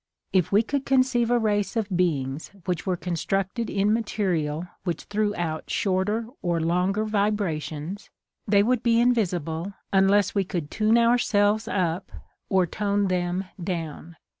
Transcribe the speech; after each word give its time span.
If 0.33 0.51
we 0.51 0.63
could 0.63 0.83
conceive 0.83 1.29
a 1.29 1.37
race 1.37 1.75
of 1.75 1.95
beings 1.95 2.49
which 2.65 2.87
were 2.87 2.97
constructed 2.97 3.69
in 3.69 3.93
material 3.93 4.65
which 4.83 5.03
threw 5.03 5.35
out 5.35 5.69
shorter 5.69 6.25
or 6.41 6.59
longer 6.59 7.05
vibrations, 7.05 8.09
they 8.47 8.63
would 8.63 8.81
be 8.81 8.99
invisible 8.99 9.73
unless 9.93 10.33
we 10.33 10.43
could 10.43 10.71
tune 10.71 10.97
our 10.97 11.19
selves 11.19 11.67
up 11.67 12.11
or 12.49 12.65
tone 12.65 13.09
them 13.09 13.45
down. 13.63 14.15